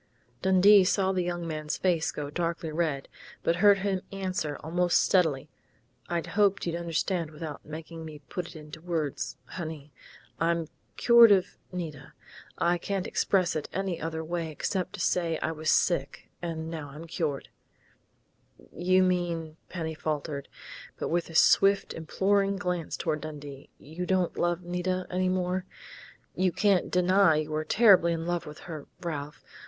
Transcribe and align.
Dundee 0.41 0.83
saw 0.83 1.11
the 1.11 1.21
young 1.21 1.47
man's 1.47 1.77
face 1.77 2.11
go 2.11 2.31
darkly 2.31 2.71
red, 2.71 3.07
but 3.43 3.57
heard 3.57 3.77
him 3.77 4.01
answer 4.11 4.57
almost 4.63 4.99
steadily: 5.03 5.47
"I 6.09 6.19
hoped 6.27 6.65
you'd 6.65 6.75
understand 6.75 7.29
without 7.29 7.63
making 7.63 8.03
me 8.03 8.17
put 8.27 8.47
it 8.47 8.55
into 8.55 8.81
words, 8.81 9.37
honey.... 9.45 9.93
I'm 10.39 10.69
cured 10.97 11.31
of 11.31 11.55
Nita. 11.71 12.13
I 12.57 12.79
can't 12.79 13.05
express 13.05 13.55
it 13.55 13.69
any 13.71 14.01
other 14.01 14.23
way 14.23 14.49
except 14.49 14.93
to 14.93 14.99
say 14.99 15.37
I 15.37 15.51
was 15.51 15.69
sick, 15.69 16.31
and 16.41 16.71
now 16.71 16.89
I'm 16.89 17.05
cured" 17.05 17.49
"You 18.89 19.03
mean" 19.03 19.55
Penny 19.69 19.93
faltered, 19.93 20.49
but 20.97 21.09
with 21.09 21.29
a 21.29 21.35
swift, 21.35 21.93
imploring 21.93 22.55
glance 22.55 22.97
toward 22.97 23.21
Dundee," 23.21 23.69
you 23.77 24.07
don't 24.07 24.35
love 24.35 24.63
Nita 24.63 25.05
any 25.11 25.29
more? 25.29 25.67
You 26.33 26.51
can't 26.51 26.89
deny 26.89 27.35
you 27.35 27.51
were 27.51 27.63
terribly 27.63 28.13
in 28.13 28.25
love 28.25 28.47
with 28.47 28.61
her, 28.61 28.87
Ralph. 29.01 29.43